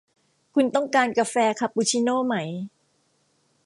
[0.55, 2.35] คุณต้องการกาแฟคาปูชิโน่ไหม